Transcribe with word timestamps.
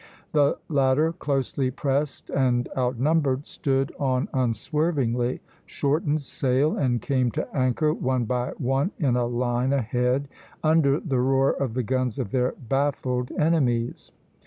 The 0.31 0.57
latter, 0.67 1.13
closely 1.13 1.69
pressed 1.69 2.31
and 2.31 2.67
outnumbered, 2.75 3.45
stood 3.45 3.93
on 3.99 4.29
unswervingly, 4.33 5.41
shortened 5.67 6.23
sail, 6.23 6.75
and 6.75 6.99
came 6.99 7.29
to 7.33 7.47
anchor, 7.55 7.93
one 7.93 8.25
by 8.25 8.53
one, 8.57 8.89
in 8.97 9.15
a 9.15 9.27
line 9.27 9.73
ahead 9.73 10.23
(B, 10.23 10.27
B'), 10.29 10.67
under 10.69 10.99
the 10.99 11.19
roar 11.19 11.51
of 11.51 11.75
the 11.75 11.83
guns 11.83 12.17
of 12.17 12.31
their 12.31 12.55
baffled 12.67 13.31
enemies. 13.37 14.11